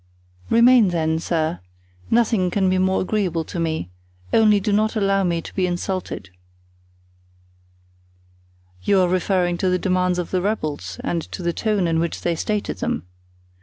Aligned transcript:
"Remain, 0.49 0.87
then, 0.87 1.19
sir; 1.19 1.59
nothing 2.09 2.49
can 2.49 2.71
be 2.71 2.79
more 2.79 3.01
agreeable 3.01 3.43
to 3.43 3.59
me; 3.59 3.91
only 4.33 4.59
do 4.59 4.73
not 4.73 4.95
allow 4.95 5.23
me 5.23 5.43
to 5.43 5.53
be 5.53 5.67
insulted." 5.67 6.31
"You 8.81 8.99
are 9.01 9.07
referring 9.07 9.59
to 9.59 9.69
the 9.69 9.77
demands 9.77 10.17
of 10.17 10.31
the 10.31 10.41
rebels 10.41 10.99
and 11.03 11.21
to 11.31 11.43
the 11.43 11.53
tone 11.53 11.85
in 11.85 11.99
which 11.99 12.21
they 12.21 12.33
stated 12.33 12.77
them? 12.79 13.03